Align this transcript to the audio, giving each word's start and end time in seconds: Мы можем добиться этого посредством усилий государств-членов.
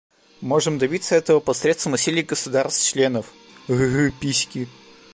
Мы 0.41 0.47
можем 0.47 0.79
добиться 0.79 1.13
этого 1.13 1.39
посредством 1.39 1.93
усилий 1.93 2.23
государств-членов. 2.23 3.27